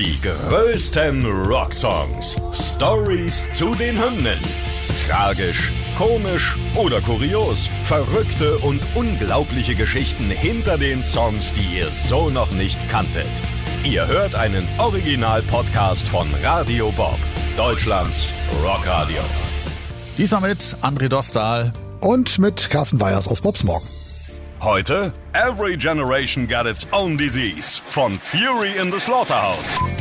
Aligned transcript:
Die 0.00 0.18
größten 0.22 1.26
Rocksongs. 1.26 2.40
Stories 2.54 3.52
zu 3.52 3.74
den 3.74 4.02
Hymnen. 4.02 4.38
Tragisch, 5.06 5.70
komisch 5.98 6.56
oder 6.74 7.02
kurios. 7.02 7.68
Verrückte 7.82 8.56
und 8.60 8.80
unglaubliche 8.94 9.74
Geschichten 9.74 10.30
hinter 10.30 10.78
den 10.78 11.02
Songs, 11.02 11.52
die 11.52 11.76
ihr 11.76 11.88
so 11.88 12.30
noch 12.30 12.50
nicht 12.50 12.88
kanntet. 12.88 13.42
Ihr 13.84 14.06
hört 14.06 14.34
einen 14.36 14.66
Original-Podcast 14.78 16.08
von 16.08 16.28
Radio 16.42 16.90
Bob, 16.92 17.18
Deutschlands 17.58 18.28
Rockradio. 18.64 19.20
Diesmal 20.16 20.48
mit 20.48 20.76
André 20.80 21.08
Dostal 21.08 21.74
und 22.00 22.38
mit 22.38 22.70
Carsten 22.70 23.02
Weyers 23.02 23.28
aus 23.28 23.42
Bobs 23.42 23.64
Morgen. 23.64 23.99
Heute 24.60 25.14
Every 25.32 25.74
Generation 25.74 26.44
Got 26.44 26.66
Its 26.66 26.86
Own 26.92 27.16
Disease 27.16 27.78
von 27.78 28.18
Fury 28.18 28.76
in 28.76 28.90
the 28.90 29.00
Slaughterhouse. 29.00 29.99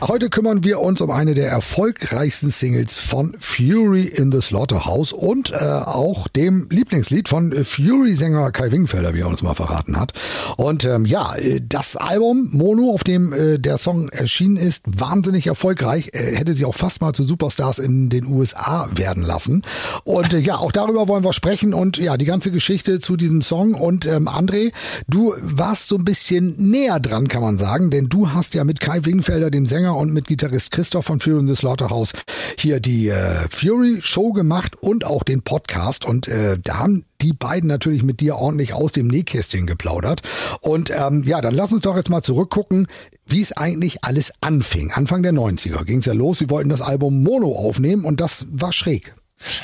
Heute 0.00 0.30
kümmern 0.30 0.62
wir 0.62 0.78
uns 0.78 1.00
um 1.00 1.10
eine 1.10 1.34
der 1.34 1.50
erfolgreichsten 1.50 2.50
Singles 2.50 2.98
von 2.98 3.34
Fury 3.36 4.04
in 4.04 4.30
the 4.30 4.40
Slaughterhouse 4.40 5.12
und 5.12 5.50
äh, 5.50 5.56
auch 5.56 6.28
dem 6.28 6.68
Lieblingslied 6.70 7.28
von 7.28 7.52
Fury-Sänger 7.52 8.52
Kai 8.52 8.70
Wingfelder, 8.70 9.12
wie 9.14 9.20
er 9.20 9.26
uns 9.26 9.42
mal 9.42 9.54
verraten 9.54 9.98
hat. 9.98 10.12
Und 10.56 10.84
ähm, 10.84 11.04
ja, 11.04 11.34
äh, 11.34 11.60
das 11.60 11.96
Album 11.96 12.48
Mono, 12.52 12.92
auf 12.94 13.02
dem 13.02 13.32
äh, 13.32 13.58
der 13.58 13.76
Song 13.76 14.08
erschienen 14.10 14.56
ist, 14.56 14.84
wahnsinnig 14.86 15.48
erfolgreich. 15.48 16.10
Er 16.12 16.36
hätte 16.36 16.54
sie 16.54 16.64
auch 16.64 16.76
fast 16.76 17.00
mal 17.00 17.12
zu 17.12 17.24
Superstars 17.24 17.80
in 17.80 18.08
den 18.08 18.26
USA 18.26 18.88
werden 18.94 19.24
lassen. 19.24 19.62
Und 20.04 20.32
äh, 20.32 20.38
ja, 20.38 20.58
auch 20.58 20.70
darüber 20.70 21.08
wollen 21.08 21.24
wir 21.24 21.32
sprechen 21.32 21.74
und 21.74 21.98
ja, 21.98 22.16
die 22.16 22.24
ganze 22.24 22.52
Geschichte 22.52 23.00
zu 23.00 23.16
diesem 23.16 23.42
Song. 23.42 23.74
Und 23.74 24.06
ähm, 24.06 24.28
André, 24.28 24.72
du 25.08 25.34
warst 25.40 25.88
so 25.88 25.96
ein 25.96 26.04
bisschen 26.04 26.54
näher 26.56 27.00
dran, 27.00 27.26
kann 27.26 27.42
man 27.42 27.58
sagen, 27.58 27.90
denn 27.90 28.08
du 28.08 28.30
hast 28.30 28.54
ja 28.54 28.62
mit 28.62 28.78
Kai 28.78 29.04
Wingfelder, 29.04 29.50
dem 29.50 29.66
Sänger, 29.66 29.87
Sänger 29.88 29.96
und 29.96 30.12
mit 30.12 30.26
Gitarrist 30.26 30.70
Christoph 30.70 31.06
von 31.06 31.20
Fury 31.20 31.40
in 31.40 31.48
the 31.48 31.56
Slaughterhouse 31.56 32.12
hier 32.58 32.80
die 32.80 33.08
äh, 33.08 33.48
Fury 33.50 34.00
Show 34.02 34.32
gemacht 34.32 34.76
und 34.80 35.06
auch 35.06 35.22
den 35.22 35.42
Podcast. 35.42 36.04
Und 36.04 36.28
äh, 36.28 36.58
da 36.62 36.78
haben 36.78 37.04
die 37.22 37.32
beiden 37.32 37.68
natürlich 37.68 38.02
mit 38.02 38.20
dir 38.20 38.36
ordentlich 38.36 38.74
aus 38.74 38.92
dem 38.92 39.08
Nähkästchen 39.08 39.66
geplaudert. 39.66 40.22
Und 40.60 40.90
ähm, 40.90 41.22
ja, 41.24 41.40
dann 41.40 41.54
lass 41.54 41.72
uns 41.72 41.82
doch 41.82 41.96
jetzt 41.96 42.10
mal 42.10 42.22
zurückgucken, 42.22 42.86
wie 43.26 43.40
es 43.40 43.56
eigentlich 43.56 44.04
alles 44.04 44.32
anfing. 44.40 44.92
Anfang 44.92 45.22
der 45.22 45.32
90er 45.32 45.84
ging 45.84 46.00
es 46.00 46.06
ja 46.06 46.12
los. 46.12 46.38
Sie 46.38 46.50
wollten 46.50 46.68
das 46.68 46.82
Album 46.82 47.22
Mono 47.22 47.52
aufnehmen 47.52 48.04
und 48.04 48.20
das 48.20 48.46
war 48.50 48.72
schräg. 48.72 49.14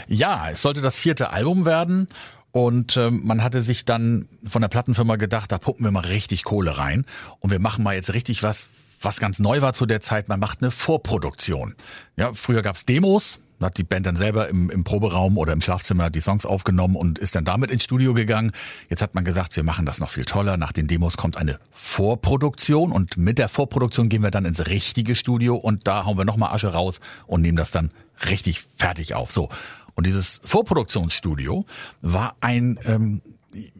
Ja, 0.09 0.50
es 0.50 0.62
sollte 0.62 0.81
das 0.81 0.97
vierte 0.97 1.31
Album 1.31 1.64
werden. 1.64 2.06
Und 2.50 2.97
ähm, 2.97 3.22
man 3.25 3.42
hatte 3.42 3.62
sich 3.62 3.84
dann 3.84 4.28
von 4.47 4.62
der 4.62 4.69
Plattenfirma 4.69 5.16
gedacht, 5.16 5.50
da 5.50 5.59
pumpen 5.59 5.84
wir 5.84 5.91
mal 5.91 6.06
richtig 6.06 6.44
Kohle 6.44 6.78
rein 6.78 7.05
und 7.41 7.50
wir 7.50 7.59
machen 7.59 7.83
mal 7.83 7.97
jetzt 7.97 8.14
richtig 8.14 8.44
was, 8.44 8.69
was 9.05 9.19
ganz 9.19 9.38
neu 9.38 9.60
war 9.60 9.72
zu 9.72 9.86
der 9.86 10.00
Zeit, 10.00 10.28
man 10.28 10.41
macht 10.41 10.62
eine 10.62 10.70
Vorproduktion. 10.70 11.74
Ja, 12.16 12.33
früher 12.33 12.62
gab's 12.62 12.84
Demos, 12.84 13.38
hat 13.60 13.78
die 13.78 13.83
Band 13.83 14.06
dann 14.06 14.16
selber 14.16 14.48
im, 14.48 14.70
im 14.70 14.84
Proberaum 14.84 15.38
oder 15.38 15.52
im 15.52 15.60
Schlafzimmer 15.60 16.10
die 16.10 16.20
Songs 16.20 16.47
aufgenommen 16.47 16.97
und 16.97 17.19
ist 17.19 17.34
dann 17.34 17.44
damit 17.44 17.70
ins 17.70 17.84
Studio 17.84 18.14
gegangen. 18.14 18.52
Jetzt 18.88 19.02
hat 19.02 19.14
man 19.14 19.25
gesagt, 19.25 19.56
wir 19.56 19.64
machen 19.64 19.86
das 19.86 20.00
noch 20.00 20.10
viel 20.10 20.25
toller. 20.25 20.56
Nach 20.56 20.72
den 20.72 20.86
Demos 20.86 21.16
kommt 21.16 21.36
eine 21.36 21.58
Vorproduktion 21.72 22.92
und 22.92 23.16
mit 23.16 23.38
der 23.38 23.48
Vorproduktion 23.48 24.09
gehen 24.09 24.22
wir 24.22 24.31
dann 24.31 24.44
ins 24.44 24.66
richtige 24.66 25.16
Studio 25.16 25.56
und 25.56 25.86
da 25.86 26.04
hauen 26.04 26.19
wir 26.19 26.25
nochmal 26.25 26.54
Asche 26.54 26.69
raus 26.69 27.00
und 27.26 27.42
nehmen 27.42 27.56
das 27.56 27.71
dann 27.71 27.91
richtig 28.28 28.62
fertig 28.76 29.15
auf. 29.15 29.32
So. 29.32 29.48
Und 29.94 30.06
dieses 30.06 30.41
Vorproduktionsstudio 30.44 31.65
war 32.03 32.36
ein 32.41 32.78
ähm, 32.84 33.22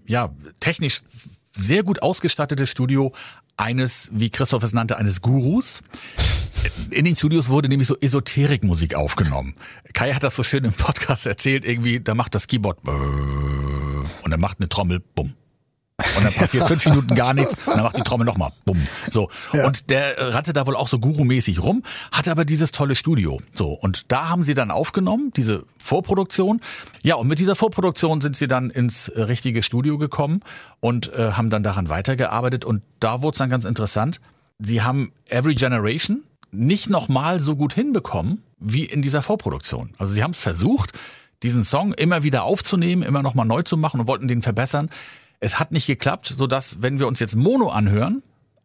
ja 0.07 0.31
technisch 0.61 1.03
sehr 1.53 1.83
gut 1.83 2.03
ausgestattetes 2.03 2.69
Studio, 2.69 3.13
eines, 3.57 4.11
wie 4.13 4.31
Christoph 4.31 4.63
es 4.63 4.73
nannte, 4.73 4.97
eines 4.97 5.21
Gurus. 5.21 5.83
In 6.91 7.05
den 7.05 7.15
Studios 7.17 7.49
wurde 7.49 7.69
nämlich 7.69 7.89
so 7.89 7.97
Esoterikmusik 8.01 8.95
aufgenommen. 8.95 9.55
Kai 9.93 10.13
hat 10.15 10.23
das 10.23 10.35
so 10.35 10.45
schön 10.45 10.65
im 10.65 10.73
Podcast 10.73 11.27
erzählt, 11.27 11.65
irgendwie, 11.65 12.01
da 12.01 12.15
macht 12.15 12.35
das 12.35 12.47
Keyboard 12.47 12.79
und 12.87 14.31
dann 14.31 14.41
macht 14.41 14.61
eine 14.61 14.69
Trommel, 14.69 15.01
bumm. 15.01 15.35
Und 16.17 16.25
dann 16.25 16.33
passiert 16.33 16.67
fünf 16.67 16.85
Minuten 16.87 17.15
gar 17.15 17.35
nichts 17.35 17.55
und 17.67 17.75
dann 17.75 17.83
macht 17.83 17.97
die 17.97 18.03
Trommel 18.03 18.27
nochmal. 18.27 18.53
Bumm. 18.65 18.87
So. 19.11 19.29
Ja. 19.53 19.67
Und 19.67 19.91
der 19.91 20.35
rannte 20.35 20.53
da 20.53 20.67
wohl 20.67 20.77
auch 20.77 20.89
so 20.89 20.99
gurumäßig 20.99 21.63
rum, 21.63 21.83
hatte 22.13 22.31
aber 22.31 22.45
dieses 22.45 22.73
tolle 22.73 22.97
Studio. 22.97 23.41
So. 23.53 23.73
Und 23.73 24.11
da 24.13 24.29
haben 24.29 24.45
sie 24.45 24.55
dann 24.55 24.71
aufgenommen, 24.71 25.33
diese 25.37 25.65
Vorproduktion. 25.83 26.61
Ja, 27.03 27.17
und 27.17 27.29
mit 27.29 27.39
dieser 27.39 27.55
Vorproduktion 27.55 28.21
sind 28.21 28.37
sie 28.37 28.49
dann 28.49 28.71
ins 28.71 29.13
richtige 29.15 29.63
Studio 29.63 29.99
gekommen 29.99 30.41
und 30.81 31.13
äh, 31.13 31.33
haben 31.33 31.51
dann 31.51 31.63
daran 31.63 31.89
weitergearbeitet. 31.89 32.65
Und 32.65 32.83
da 33.01 33.23
wurde 33.23 33.35
es 33.35 33.39
dann 33.39 33.51
ganz 33.51 33.65
interessant. 33.65 34.21
Sie 34.59 34.83
haben 34.83 35.13
Every 35.29 35.55
Generation 35.55 36.23
nicht 36.53 36.89
nochmal 36.89 37.41
so 37.41 37.57
gut 37.57 37.75
hinbekommen 37.75 38.43
wie 38.59 38.85
in 38.85 39.03
dieser 39.03 39.23
Vorproduktion. 39.23 39.95
Also 39.99 40.15
sie 40.15 40.23
haben 40.23 40.31
es 40.31 40.41
versucht, 40.41 40.93
diesen 41.43 41.65
Song 41.65 41.93
immer 41.93 42.23
wieder 42.23 42.45
aufzunehmen, 42.45 43.03
immer 43.03 43.23
nochmal 43.23 43.47
neu 43.47 43.63
zu 43.63 43.77
machen 43.77 44.01
und 44.01 44.07
wollten 44.07 44.29
den 44.29 44.41
verbessern. 44.41 44.89
Es 45.45 45.59
hat 45.59 45.73
nicht 45.73 45.87
geklappt, 45.87 46.33
sodass, 46.39 46.81
wenn 46.81 46.99
wir 46.99 47.07
uns 47.07 47.21
jetzt 47.21 47.37
Mono 47.37 47.69
anhören, 47.69 48.23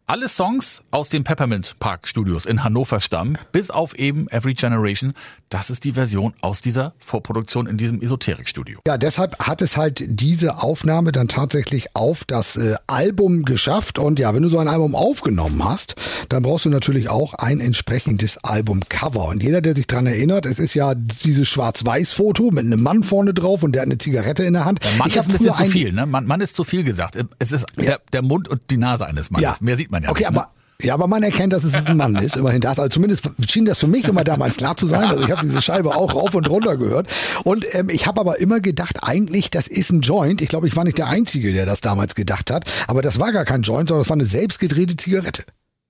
alle 0.09 0.27
Songs 0.27 0.81
aus 0.89 1.09
den 1.09 1.23
Peppermint 1.23 1.75
Park 1.79 2.07
Studios 2.07 2.47
in 2.47 2.63
Hannover 2.63 2.99
stammen, 2.99 3.37
bis 3.51 3.69
auf 3.69 3.93
eben 3.93 4.27
Every 4.29 4.55
Generation. 4.55 5.13
Das 5.49 5.69
ist 5.69 5.83
die 5.83 5.91
Version 5.91 6.33
aus 6.41 6.61
dieser 6.61 6.93
Vorproduktion 6.99 7.67
in 7.67 7.77
diesem 7.77 8.01
Esoterik-Studio. 8.01 8.79
Ja, 8.87 8.97
deshalb 8.97 9.37
hat 9.39 9.61
es 9.61 9.77
halt 9.77 10.03
diese 10.07 10.63
Aufnahme 10.63 11.11
dann 11.11 11.27
tatsächlich 11.27 11.95
auf 11.95 12.23
das 12.23 12.55
äh, 12.55 12.75
Album 12.87 13.45
geschafft. 13.45 13.99
Und 13.99 14.19
ja, 14.19 14.33
wenn 14.33 14.41
du 14.41 14.49
so 14.49 14.57
ein 14.57 14.67
Album 14.67 14.95
aufgenommen 14.95 15.63
hast, 15.63 15.95
dann 16.29 16.41
brauchst 16.41 16.65
du 16.65 16.69
natürlich 16.69 17.09
auch 17.09 17.35
ein 17.35 17.59
entsprechendes 17.59 18.43
Albumcover. 18.43 19.27
Und 19.27 19.43
jeder, 19.43 19.61
der 19.61 19.75
sich 19.75 19.85
dran 19.85 20.07
erinnert, 20.07 20.47
es 20.47 20.57
ist 20.57 20.73
ja 20.73 20.95
dieses 20.95 21.47
Schwarz-Weiß-Foto 21.47 22.49
mit 22.49 22.65
einem 22.65 22.81
Mann 22.81 23.03
vorne 23.03 23.35
drauf 23.35 23.61
und 23.61 23.73
der 23.73 23.83
hat 23.83 23.87
eine 23.87 23.99
Zigarette 23.99 24.43
in 24.43 24.53
der 24.53 24.65
Hand. 24.65 24.83
Der 24.83 24.91
Mann 24.93 25.07
ich 25.09 25.15
ist 25.15 25.27
ein 25.27 25.31
bisschen 25.37 25.53
zu 25.53 25.65
viel, 25.65 25.93
ne? 25.93 26.07
Mann, 26.07 26.25
Mann 26.25 26.41
ist 26.41 26.55
zu 26.55 26.63
viel 26.63 26.83
gesagt. 26.83 27.15
Es 27.37 27.51
ist 27.51 27.65
ja. 27.77 27.83
der, 27.83 28.01
der 28.11 28.21
Mund 28.23 28.47
und 28.47 28.61
die 28.71 28.77
Nase 28.77 29.05
eines 29.05 29.29
Mannes. 29.29 29.43
Ja. 29.43 29.57
Mehr 29.59 29.77
sieht 29.77 29.91
man 29.91 29.98
man 29.99 30.03
ja 30.03 30.09
okay, 30.11 30.19
nicht. 30.19 30.37
Aber 30.37 30.51
ja, 30.81 30.93
aber 30.93 31.07
man 31.07 31.23
erkennt, 31.23 31.51
dass 31.51 31.65
es 31.65 31.73
ein 31.73 31.97
Mann 31.97 32.15
ist, 32.15 32.37
immerhin 32.37 32.61
das. 32.61 32.79
Also 32.79 32.87
zumindest 32.87 33.29
schien 33.49 33.65
das 33.65 33.79
für 33.79 33.87
mich 33.87 34.05
immer 34.05 34.23
damals 34.23 34.55
klar 34.55 34.77
zu 34.77 34.85
sein. 34.85 35.03
Also 35.03 35.25
ich 35.25 35.31
habe 35.31 35.41
diese 35.45 35.61
Scheibe 35.61 35.93
auch 35.93 36.15
rauf 36.15 36.35
und 36.35 36.49
runter 36.49 36.77
gehört. 36.77 37.09
Und 37.43 37.65
ähm, 37.75 37.89
ich 37.89 38.07
habe 38.07 38.21
aber 38.21 38.39
immer 38.39 38.61
gedacht, 38.61 38.99
eigentlich, 39.03 39.51
das 39.51 39.67
ist 39.67 39.91
ein 39.91 39.99
Joint. 39.99 40.41
Ich 40.41 40.47
glaube, 40.47 40.69
ich 40.69 40.77
war 40.77 40.85
nicht 40.85 40.97
der 40.97 41.07
Einzige, 41.07 41.51
der 41.51 41.65
das 41.65 41.81
damals 41.81 42.15
gedacht 42.15 42.49
hat. 42.49 42.63
Aber 42.87 43.01
das 43.01 43.19
war 43.19 43.33
gar 43.33 43.43
kein 43.43 43.63
Joint, 43.63 43.89
sondern 43.89 44.03
das 44.03 44.09
war 44.09 44.15
eine 44.15 44.23
selbstgedrehte 44.23 44.95
Zigarette. 44.95 45.43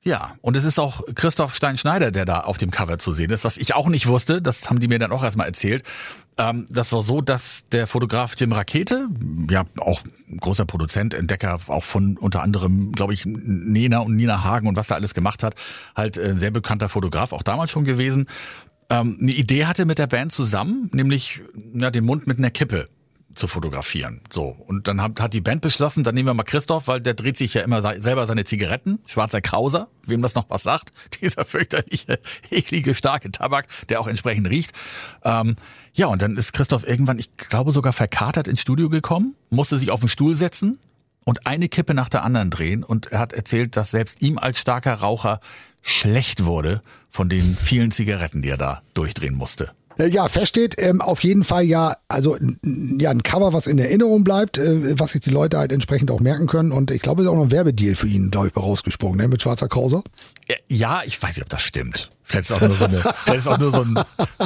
Ja, 0.06 0.36
und 0.42 0.56
es 0.56 0.64
ist 0.64 0.80
auch 0.80 1.02
Christoph 1.14 1.54
Stein-Schneider, 1.54 2.12
der 2.12 2.24
da 2.24 2.40
auf 2.42 2.58
dem 2.58 2.72
Cover 2.72 2.98
zu 2.98 3.12
sehen 3.12 3.32
ist, 3.32 3.44
was 3.44 3.58
ich 3.58 3.76
auch 3.76 3.90
nicht 3.90 4.08
wusste, 4.08 4.42
das 4.42 4.70
haben 4.70 4.80
die 4.80 4.88
mir 4.88 4.98
dann 4.98 5.12
auch 5.12 5.24
erstmal 5.24 5.48
erzählt. 5.48 5.84
Ähm, 6.38 6.66
das 6.70 6.94
war 6.94 7.02
so, 7.02 7.20
dass 7.20 7.68
der 7.68 7.86
Fotograf 7.86 8.36
Jim 8.38 8.54
Rakete, 8.54 9.10
ja 9.50 9.66
auch 9.78 10.02
großer 10.40 10.64
Produzent, 10.64 11.14
Entdecker, 11.14 11.60
auch 11.68 11.84
von 11.84 12.18
unter 12.18 12.42
anderem, 12.44 12.94
glaube 12.94 13.14
ich, 13.14 13.26
Nena 13.26 14.00
und 14.00 14.16
Nina 14.16 14.42
Hagen 14.42 14.70
und 14.70 14.78
was 14.78 14.90
er 14.90 14.96
alles 14.96 15.14
gemacht 15.14 15.44
hat, 15.44 15.56
halt 15.98 16.18
äh, 16.18 16.38
sehr 16.38 16.52
bekannter 16.52 16.88
Fotograf, 16.88 17.34
auch 17.34 17.44
damals 17.44 17.70
schon 17.70 17.84
gewesen, 17.84 18.28
ähm, 18.90 19.18
eine 19.20 19.32
Idee 19.34 19.66
hatte 19.66 19.86
mit 19.86 20.00
der 20.00 20.08
Band 20.08 20.32
zusammen, 20.32 20.90
nämlich 20.94 21.42
ja, 21.74 21.92
den 21.92 22.06
Mund 22.06 22.26
mit 22.26 22.38
einer 22.38 22.52
Kippe 22.52 22.86
zu 23.34 23.48
fotografieren. 23.48 24.22
So. 24.32 24.44
Und 24.44 24.88
dann 24.88 25.02
hat, 25.02 25.20
hat 25.22 25.34
die 25.34 25.42
Band 25.42 25.62
beschlossen, 25.62 26.04
dann 26.04 26.16
nehmen 26.16 26.28
wir 26.28 26.34
mal 26.34 26.44
Christoph, 26.44 26.88
weil 26.88 27.02
der 27.02 27.14
dreht 27.14 27.38
sich 27.38 27.54
ja 27.54 27.62
immer 27.62 27.82
selber 27.82 28.28
seine 28.28 28.44
Zigaretten. 28.44 29.00
Schwarzer 29.06 29.42
Krauser, 29.42 29.88
wem 30.06 30.22
das 30.22 30.36
noch 30.36 30.50
was 30.50 30.64
sagt. 30.64 30.92
Dieser 31.22 31.46
fürchterliche, 31.46 32.20
eklige, 32.50 32.96
starke 32.96 33.32
Tabak, 33.32 33.68
der 33.88 34.02
auch 34.02 34.08
entsprechend 34.08 34.50
riecht. 34.50 34.72
Ähm, 35.24 35.56
ja, 35.94 36.08
und 36.08 36.22
dann 36.22 36.38
ist 36.38 36.54
Christoph 36.54 36.88
irgendwann, 36.88 37.20
ich 37.20 37.36
glaube 37.38 37.72
sogar 37.72 37.94
verkatert 37.94 38.48
ins 38.48 38.62
Studio 38.62 38.90
gekommen, 38.90 39.36
musste 39.50 39.78
sich 39.78 39.92
auf 39.92 40.00
den 40.00 40.10
Stuhl 40.10 40.36
setzen 40.36 40.80
und 41.26 41.46
eine 41.46 41.70
Kippe 41.70 41.94
nach 41.94 42.10
der 42.10 42.24
anderen 42.24 42.50
drehen. 42.50 42.84
Und 42.84 43.08
er 43.08 43.20
hat 43.20 43.34
erzählt, 43.34 43.78
dass 43.78 43.92
selbst 43.92 44.22
ihm 44.22 44.38
als 44.38 44.60
starker 44.60 44.96
Raucher 44.96 45.40
schlecht 45.82 46.46
wurde 46.46 46.82
von 47.10 47.30
den 47.30 47.56
vielen 47.56 47.92
Zigaretten, 47.92 48.42
die 48.42 48.50
er 48.50 48.58
da 48.58 48.82
durchdrehen 48.94 49.36
musste. 49.36 49.72
Äh, 50.00 50.08
ja, 50.08 50.28
feststeht 50.30 50.76
ähm, 50.80 51.02
auf 51.02 51.24
jeden 51.24 51.44
Fall 51.44 51.64
ja, 51.64 51.98
also 52.08 52.38
ja, 52.64 53.12
ein 53.12 53.24
Cover, 53.24 53.54
was 53.54 53.68
in 53.68 53.78
Erinnerung 53.78 54.24
bleibt, 54.24 54.58
äh, 54.58 54.98
was 55.00 55.12
sich 55.12 55.22
die 55.22 55.30
Leute 55.30 55.58
halt 55.58 55.74
entsprechend 55.74 56.10
auch 56.10 56.22
merken 56.22 56.48
können. 56.48 56.72
Und 56.72 56.90
ich 56.92 57.02
glaube, 57.02 57.22
es 57.22 57.28
ist 57.28 57.32
auch 57.32 57.36
noch 57.36 57.44
ein 57.44 57.52
Werbedeal 57.52 57.96
für 57.96 58.08
ihn, 58.08 58.32
glaube 58.32 58.48
ich, 58.48 58.56
rausgesprungen, 58.56 59.18
ne? 59.18 59.28
mit 59.28 59.42
Schwarzer 59.42 59.68
Corsa. 59.68 60.02
Ja, 60.68 61.02
ich 61.06 61.22
weiß 61.22 61.36
nicht, 61.36 61.44
ob 61.44 61.50
das 61.50 61.62
stimmt. 61.62 62.12
Vielleicht 62.24 62.50
ist 62.50 62.56
auch 62.56 62.62
nur 62.62 62.76
so, 62.76 62.86
eine, 62.86 62.98
vielleicht 63.16 63.40
ist 63.40 63.48
auch 63.48 63.58
nur 63.58 63.72
so 63.72 63.82
ein, 63.82 64.00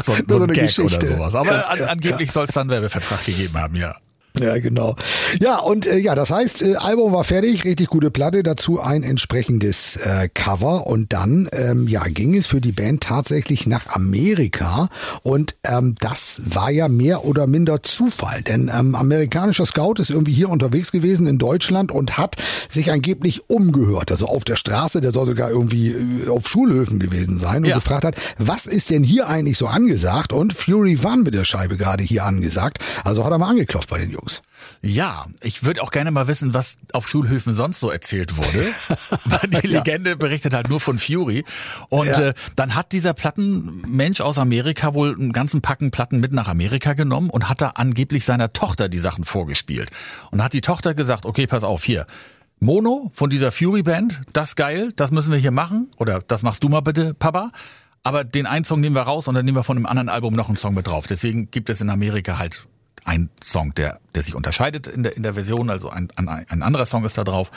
so, 0.04 0.14
so, 0.14 0.40
so 0.40 0.44
ein 0.44 0.48
Gag 0.54 0.66
Geschichte. 0.66 0.98
oder 0.98 1.30
sowas. 1.30 1.36
Aber 1.36 1.70
an, 1.70 1.82
angeblich 1.82 2.32
soll 2.32 2.46
es 2.46 2.54
dann 2.54 2.64
einen 2.64 2.72
Werbevertrag 2.72 3.24
gegeben 3.26 3.56
haben, 3.56 3.76
ja. 3.76 3.96
Ja, 4.40 4.58
genau. 4.58 4.96
Ja, 5.40 5.60
und 5.60 5.86
äh, 5.86 6.00
ja, 6.00 6.16
das 6.16 6.32
heißt, 6.32 6.64
äh, 6.64 6.76
Album 6.78 7.14
war 7.14 7.24
fertig, 7.24 7.66
richtig 7.66 7.88
gute 7.88 8.10
Platte, 8.10 8.42
dazu 8.42 8.82
ein 8.82 9.04
entsprechendes 9.04 9.96
äh, 9.98 10.28
Cover 10.34 10.88
und 10.88 11.14
dann 11.14 11.48
ähm, 11.52 11.88
ja, 11.88 12.02
ging 12.06 12.36
es 12.36 12.48
für 12.48 12.60
die 12.60 12.72
Band 12.72 13.04
tatsächlich 13.04 13.68
nach 13.68 13.88
Amerika 13.88 14.90
und 15.22 15.56
ähm, 15.64 15.94
das 16.00 16.42
war 16.46 16.72
ja 16.72 16.88
mehr 16.88 17.26
oder 17.26 17.46
minder 17.46 17.84
Zufall, 17.84 18.42
denn 18.42 18.72
ähm, 18.74 18.96
amerikanischer 18.96 19.68
Scout 19.68 19.96
ist 20.00 20.10
irgendwie 20.10 20.34
hier 20.34 20.50
unterwegs 20.50 20.92
gewesen 20.92 21.28
in 21.28 21.38
Deutschland 21.38 21.92
und 21.92 22.18
hat 22.18 22.36
sich 22.68 22.92
angeblich 22.92 23.52
umgehört, 23.52 24.10
also 24.10 24.26
auf 24.26 24.46
der 24.46 24.56
Straße, 24.56 25.00
der 25.00 25.12
soll 25.12 25.28
sogar 25.28 25.52
irgendwie 25.52 25.90
äh, 25.90 26.30
auf 26.30 26.48
Schulhöfen 26.48 26.98
gewesen 26.98 27.38
sein 27.38 27.58
und 27.58 27.66
ja. 27.66 27.76
gefragt 27.76 28.04
hat, 28.04 28.16
was 28.40 28.66
ist 28.66 28.90
denn 28.90 29.04
hier 29.04 29.28
eigentlich 29.28 29.60
so 29.60 29.68
angesagt 29.68 30.34
und 30.34 30.54
Fury 30.54 31.04
waren 31.04 31.22
mit 31.22 31.36
der 31.36 31.46
Scheibe 31.46 31.78
gerade 31.78 32.04
hier 32.04 32.26
angesagt, 32.26 32.80
also 33.04 33.24
hat 33.24 33.32
er 33.32 33.38
mal 33.38 33.50
angeklopft 33.50 33.92
bei 33.92 34.00
den 34.00 34.10
Jungs. 34.10 34.23
Jungs. 34.24 34.42
Ja, 34.82 35.26
ich 35.42 35.64
würde 35.64 35.84
auch 35.84 35.92
gerne 35.92 36.12
mal 36.12 36.28
wissen, 36.28 36.54
was 36.54 36.78
auf 36.94 37.08
Schulhöfen 37.08 37.56
sonst 37.56 37.80
so 37.80 37.90
erzählt 37.90 38.38
wurde. 38.38 38.66
die 39.62 39.68
Legende 39.68 40.12
ja. 40.12 40.16
berichtet 40.16 40.54
halt 40.54 40.70
nur 40.70 40.80
von 40.80 40.98
Fury. 40.98 41.44
Und 41.90 42.08
ja. 42.08 42.30
äh, 42.30 42.34
dann 42.56 42.76
hat 42.76 42.94
dieser 42.94 43.14
Plattenmensch 43.14 44.22
aus 44.22 44.38
Amerika 44.38 44.94
wohl 44.94 45.14
einen 45.14 45.34
ganzen 45.34 45.62
Packen 45.62 45.92
Platten 45.92 46.20
mit 46.20 46.32
nach 46.32 46.48
Amerika 46.48 46.94
genommen 46.94 47.30
und 47.30 47.50
hat 47.50 47.62
da 47.62 47.70
angeblich 47.76 48.24
seiner 48.24 48.54
Tochter 48.54 48.88
die 48.88 49.00
Sachen 49.00 49.26
vorgespielt. 49.26 49.90
Und 50.32 50.42
hat 50.42 50.54
die 50.54 50.62
Tochter 50.62 50.94
gesagt, 50.94 51.26
okay, 51.26 51.46
pass 51.46 51.64
auf, 51.64 51.84
hier, 51.84 52.08
Mono 52.60 53.12
von 53.14 53.30
dieser 53.30 53.52
Fury 53.52 53.84
Band, 53.84 54.22
das 54.32 54.56
geil, 54.56 54.94
das 54.96 55.12
müssen 55.12 55.34
wir 55.34 55.40
hier 55.40 55.52
machen. 55.52 55.90
Oder 55.98 56.22
das 56.22 56.44
machst 56.44 56.64
du 56.64 56.70
mal 56.70 56.82
bitte, 56.82 57.14
Papa. 57.14 57.52
Aber 58.04 58.24
den 58.24 58.46
einen 58.46 58.66
Song 58.66 58.82
nehmen 58.82 58.96
wir 58.96 59.04
raus 59.04 59.28
und 59.28 59.36
dann 59.36 59.46
nehmen 59.46 59.58
wir 59.58 59.64
von 59.64 59.78
einem 59.78 59.86
anderen 59.86 60.10
Album 60.10 60.34
noch 60.34 60.48
einen 60.48 60.58
Song 60.58 60.74
mit 60.74 60.88
drauf. 60.88 61.08
Deswegen 61.08 61.52
gibt 61.52 61.70
es 61.70 61.82
in 61.82 61.90
Amerika 61.90 62.38
halt 62.38 62.68
ein 63.06 63.30
Song, 63.44 63.74
der, 63.76 64.00
der 64.16 64.24
sich 64.24 64.36
unterscheidet 64.36 64.88
in 64.88 65.04
der, 65.04 65.16
in 65.16 65.24
der 65.24 65.34
Version, 65.34 65.70
also 65.70 65.90
ein, 65.90 66.10
ein, 66.16 66.28
ein 66.28 66.64
anderer 66.64 66.86
Song 66.86 67.04
ist 67.06 67.18
da 67.18 67.24
drauf. 67.24 67.52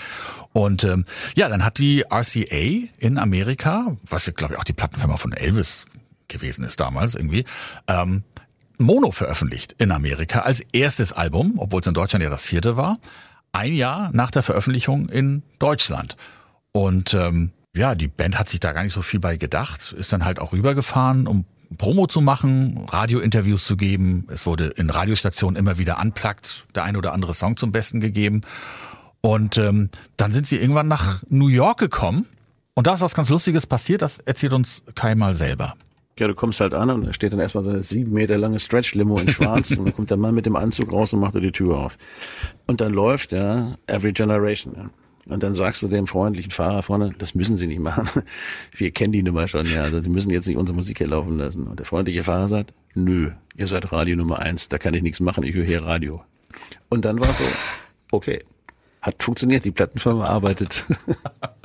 Und 0.53 0.85
ähm, 0.85 1.05
ja, 1.37 1.49
dann 1.49 1.65
hat 1.65 1.79
die 1.79 2.05
RCA 2.11 2.89
in 2.99 3.19
Amerika, 3.19 3.95
was 4.09 4.33
glaube 4.35 4.55
ich 4.55 4.61
auch 4.61 4.65
die 4.65 4.73
Plattenfirma 4.73 5.17
von 5.17 5.33
Elvis 5.33 5.85
gewesen 6.29 6.65
ist 6.65 6.81
damals 6.81 7.15
irgendwie, 7.15 7.45
ähm, 7.87 8.25
Mono 8.79 9.11
veröffentlicht 9.11 9.75
in 9.79 9.91
Amerika 9.91 10.41
als 10.41 10.61
erstes 10.73 11.13
Album, 11.13 11.55
obwohl 11.59 11.81
es 11.81 11.87
in 11.87 11.95
Deutschland 11.95 12.23
ja 12.23 12.31
das 12.31 12.47
vierte 12.47 12.77
war, 12.77 12.99
ein 13.53 13.75
Jahr 13.75 14.11
nach 14.13 14.31
der 14.31 14.43
Veröffentlichung 14.43 15.09
in 15.09 15.43
Deutschland. 15.59 16.17
Und 16.73 17.15
ähm, 17.15 17.53
ja, 17.75 17.95
die 17.95 18.09
Band 18.09 18.39
hat 18.39 18.49
sich 18.49 18.61
da 18.61 18.73
gar 18.73 18.83
nicht 18.83 18.93
so 18.93 19.03
viel 19.03 19.21
bei 19.21 19.37
gedacht, 19.37 19.95
ist 19.97 20.13
dann 20.13 20.25
halt 20.25 20.41
auch 20.41 20.53
rübergefahren, 20.53 21.27
um 21.27 21.47
Promo 21.79 22.07
zu 22.07 22.21
machen, 22.21 22.87
Radiointerviews 22.89 23.65
zu 23.65 23.77
geben. 23.77 24.27
Es 24.31 24.47
wurde 24.47 24.67
in 24.67 24.91
Radiostationen 24.91 25.57
immer 25.57 25.79
wieder 25.79 26.01
unplugged, 26.01 26.67
der 26.75 26.85
ein 26.85 26.97
oder 26.97 27.13
andere 27.13 27.35
Song 27.35 27.57
zum 27.57 27.73
Besten 27.73 28.01
gegeben. 28.01 28.43
Und 29.21 29.59
ähm, 29.59 29.91
dann 30.17 30.33
sind 30.33 30.47
sie 30.47 30.57
irgendwann 30.57 30.89
nach 30.89 31.23
New 31.29 31.49
York 31.49 31.79
gekommen. 31.79 32.27
Und 32.75 32.87
da 32.87 32.95
ist 32.95 33.01
was 33.01 33.15
ganz 33.15 33.31
Lustiges 33.31 33.67
passiert, 33.67 34.03
das 34.03 34.19
erzählt 34.21 34.53
uns 34.53 34.83
Kai 34.95 35.15
mal 35.15 35.35
selber. 35.35 35.75
Ja, 36.19 36.29
du 36.29 36.35
kommst 36.35 36.61
halt 36.61 36.73
an 36.73 36.89
und 36.89 37.07
da 37.07 37.13
steht 37.13 37.33
dann 37.33 37.41
erstmal 37.41 37.65
so 37.65 37.71
eine 37.71 37.83
sieben 37.83 38.13
Meter 38.13 38.39
lange 38.39 38.59
Stretch-Limo 38.59 39.19
in 39.19 39.29
schwarz 39.29 39.71
und 39.73 39.85
dann 39.85 39.95
kommt 39.95 40.11
der 40.11 40.17
Mann 40.17 40.35
mit 40.35 40.47
dem 40.47 40.57
Anzug 40.57 40.91
raus 40.93 41.13
und 41.13 41.21
macht 41.21 41.35
dir 41.35 41.41
die 41.41 41.53
Tür 41.53 41.77
auf. 41.77 41.99
Und 42.67 42.81
dann 42.81 42.93
läuft, 42.93 43.33
ja, 43.33 43.77
Every 43.87 44.13
Generation. 44.13 44.75
Ja. 44.77 44.91
Und 45.29 45.43
dann 45.43 45.55
sagst 45.55 45.83
du 45.83 45.89
dem 45.89 46.07
freundlichen 46.07 46.53
Fahrer 46.53 46.83
vorne, 46.83 47.13
das 47.19 47.35
müssen 47.35 47.57
Sie 47.57 47.67
nicht 47.67 47.81
machen. 47.81 48.09
Wir 48.73 48.93
kennen 48.93 49.13
die 49.13 49.23
Nummer 49.23 49.49
schon, 49.49 49.67
ja. 49.67 49.83
Also 49.83 50.01
die 50.01 50.09
müssen 50.09 50.31
jetzt 50.31 50.47
nicht 50.47 50.57
unsere 50.57 50.77
Musik 50.77 50.99
hier 50.99 51.09
laufen 51.09 51.37
lassen. 51.37 51.67
Und 51.67 51.79
der 51.79 51.87
freundliche 51.87 52.23
Fahrer 52.23 52.49
sagt, 52.49 52.73
nö, 52.95 53.33
ihr 53.57 53.67
seid 53.67 53.91
Radio 53.93 54.17
Nummer 54.17 54.39
eins, 54.39 54.69
da 54.69 54.79
kann 54.79 54.95
ich 54.95 55.03
nichts 55.03 55.21
machen, 55.21 55.45
ich 55.45 55.55
höre 55.55 55.65
hier 55.65 55.85
Radio. 55.85 56.23
Und 56.89 57.05
dann 57.05 57.19
war 57.21 57.29
so, 57.29 57.45
okay, 58.13 58.45
hat 59.03 59.23
funktioniert, 59.23 59.65
die 59.65 59.73
Plattenfirma 59.73 60.25
arbeitet. 60.25 60.85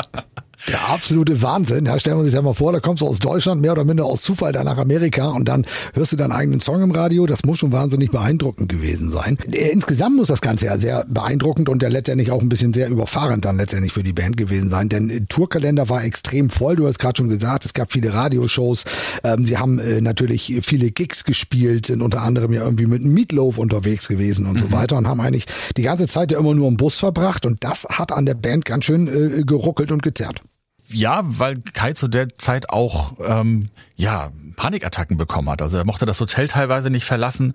Der 0.67 0.89
absolute 0.89 1.41
Wahnsinn. 1.41 1.85
Ja, 1.85 1.97
stellen 1.97 2.17
wir 2.17 2.25
sich 2.25 2.35
ja 2.35 2.41
mal 2.41 2.53
vor, 2.53 2.71
da 2.71 2.79
kommst 2.79 3.01
du 3.01 3.07
aus 3.07 3.19
Deutschland, 3.19 3.61
mehr 3.61 3.71
oder 3.71 3.83
minder 3.83 4.05
aus 4.05 4.21
Zufall 4.21 4.51
da 4.51 4.63
nach 4.63 4.77
Amerika 4.77 5.29
und 5.29 5.45
dann 5.45 5.65
hörst 5.93 6.11
du 6.11 6.17
deinen 6.17 6.31
eigenen 6.31 6.59
Song 6.59 6.83
im 6.83 6.91
Radio. 6.91 7.25
Das 7.25 7.43
muss 7.43 7.57
schon 7.57 7.71
wahnsinnig 7.71 8.11
beeindruckend 8.11 8.69
gewesen 8.69 9.09
sein. 9.09 9.37
Äh, 9.51 9.69
insgesamt 9.69 10.17
muss 10.17 10.27
das 10.27 10.41
Ganze 10.41 10.67
ja 10.67 10.77
sehr 10.77 11.05
beeindruckend 11.07 11.67
und 11.67 11.81
der 11.81 11.89
letztendlich 11.89 12.31
auch 12.31 12.41
ein 12.41 12.49
bisschen 12.49 12.73
sehr 12.73 12.89
überfahrend 12.89 13.43
dann 13.43 13.57
letztendlich 13.57 13.91
für 13.91 14.03
die 14.03 14.13
Band 14.13 14.37
gewesen 14.37 14.69
sein, 14.69 14.87
denn 14.87 15.09
äh, 15.09 15.21
Tourkalender 15.27 15.89
war 15.89 16.03
extrem 16.03 16.49
voll. 16.49 16.75
Du 16.75 16.87
hast 16.87 16.99
gerade 16.99 17.17
schon 17.17 17.29
gesagt, 17.29 17.65
es 17.65 17.73
gab 17.73 17.91
viele 17.91 18.13
Radioshows. 18.13 18.85
Ähm, 19.23 19.45
sie 19.45 19.57
haben 19.57 19.79
äh, 19.79 19.99
natürlich 19.99 20.59
viele 20.61 20.91
Gigs 20.91 21.23
gespielt, 21.23 21.87
sind 21.87 22.01
unter 22.01 22.21
anderem 22.21 22.53
ja 22.53 22.63
irgendwie 22.63 22.85
mit 22.85 23.03
Meatloaf 23.03 23.57
unterwegs 23.57 24.07
gewesen 24.07 24.45
und 24.45 24.53
mhm. 24.53 24.59
so 24.59 24.71
weiter 24.71 24.97
und 24.97 25.07
haben 25.07 25.21
eigentlich 25.21 25.45
die 25.75 25.83
ganze 25.83 26.07
Zeit 26.07 26.31
ja 26.31 26.39
immer 26.39 26.53
nur 26.53 26.67
im 26.67 26.77
Bus 26.77 26.99
verbracht 26.99 27.45
und 27.47 27.63
das 27.63 27.85
hat 27.89 28.11
an 28.11 28.25
der 28.27 28.35
Band 28.35 28.65
ganz 28.65 28.85
schön 28.85 29.07
äh, 29.07 29.43
geruckelt 29.43 29.91
und 29.91 30.03
gezerrt 30.03 30.43
ja, 30.93 31.21
weil 31.23 31.59
Kai 31.61 31.93
zu 31.93 32.07
der 32.07 32.35
Zeit 32.37 32.69
auch 32.69 33.13
ähm, 33.23 33.69
ja 33.95 34.31
Panikattacken 34.55 35.17
bekommen 35.17 35.49
hat. 35.49 35.61
Also 35.61 35.77
er 35.77 35.85
mochte 35.85 36.05
das 36.05 36.19
Hotel 36.19 36.47
teilweise 36.47 36.89
nicht 36.89 37.05
verlassen, 37.05 37.53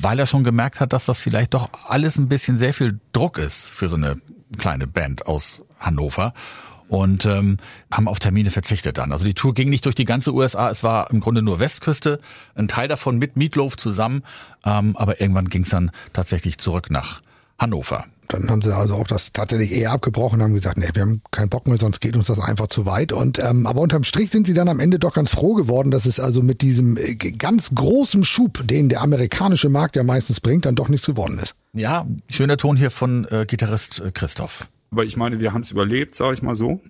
weil 0.00 0.18
er 0.18 0.26
schon 0.26 0.44
gemerkt 0.44 0.80
hat, 0.80 0.92
dass 0.92 1.06
das 1.06 1.18
vielleicht 1.18 1.54
doch 1.54 1.68
alles 1.86 2.18
ein 2.18 2.28
bisschen 2.28 2.56
sehr 2.56 2.74
viel 2.74 2.98
Druck 3.12 3.38
ist 3.38 3.68
für 3.68 3.88
so 3.88 3.96
eine 3.96 4.20
kleine 4.58 4.86
Band 4.86 5.26
aus 5.26 5.62
Hannover 5.78 6.34
und 6.88 7.24
ähm, 7.24 7.58
haben 7.90 8.08
auf 8.08 8.18
Termine 8.18 8.50
verzichtet 8.50 8.98
dann. 8.98 9.12
Also 9.12 9.24
die 9.24 9.34
Tour 9.34 9.54
ging 9.54 9.70
nicht 9.70 9.84
durch 9.84 9.94
die 9.94 10.04
ganze 10.04 10.34
USA, 10.34 10.70
es 10.70 10.82
war 10.82 11.10
im 11.10 11.20
Grunde 11.20 11.40
nur 11.40 11.60
Westküste, 11.60 12.18
ein 12.56 12.66
Teil 12.66 12.88
davon 12.88 13.18
mit 13.18 13.36
Meatloaf 13.36 13.76
zusammen, 13.76 14.24
ähm, 14.64 14.96
aber 14.96 15.20
irgendwann 15.20 15.48
ging 15.48 15.62
es 15.62 15.68
dann 15.68 15.92
tatsächlich 16.12 16.58
zurück 16.58 16.90
nach 16.90 17.22
Hannover. 17.60 18.06
Dann 18.28 18.48
haben 18.48 18.62
sie 18.62 18.74
also 18.74 18.94
auch 18.94 19.08
das 19.08 19.32
tatsächlich 19.32 19.72
eher 19.72 19.90
abgebrochen 19.90 20.38
und 20.38 20.44
haben 20.44 20.54
gesagt, 20.54 20.78
nee, 20.78 20.88
wir 20.94 21.02
haben 21.02 21.20
keinen 21.32 21.48
Bock 21.48 21.66
mehr, 21.66 21.78
sonst 21.78 22.00
geht 22.00 22.16
uns 22.16 22.28
das 22.28 22.38
einfach 22.38 22.68
zu 22.68 22.86
weit. 22.86 23.12
Und 23.12 23.40
ähm, 23.40 23.66
aber 23.66 23.80
unterm 23.80 24.04
Strich 24.04 24.30
sind 24.30 24.46
sie 24.46 24.54
dann 24.54 24.68
am 24.68 24.78
Ende 24.78 25.00
doch 25.00 25.14
ganz 25.14 25.32
froh 25.34 25.54
geworden, 25.54 25.90
dass 25.90 26.06
es 26.06 26.20
also 26.20 26.42
mit 26.42 26.62
diesem 26.62 26.96
äh, 26.96 27.14
ganz 27.14 27.74
großen 27.74 28.22
Schub, 28.24 28.60
den 28.64 28.88
der 28.88 29.02
amerikanische 29.02 29.68
Markt 29.68 29.96
ja 29.96 30.04
meistens 30.04 30.40
bringt, 30.40 30.64
dann 30.64 30.76
doch 30.76 30.88
nichts 30.88 31.06
geworden 31.06 31.40
ist. 31.42 31.56
Ja, 31.72 32.06
schöner 32.28 32.56
Ton 32.56 32.76
hier 32.76 32.90
von 32.90 33.26
äh, 33.30 33.46
Gitarrist 33.46 34.00
äh, 34.00 34.12
Christoph. 34.12 34.68
Aber 34.92 35.04
ich 35.04 35.16
meine, 35.16 35.40
wir 35.40 35.52
haben 35.52 35.62
es 35.62 35.72
überlebt, 35.72 36.14
sage 36.14 36.34
ich 36.34 36.42
mal 36.42 36.54
so. 36.54 36.80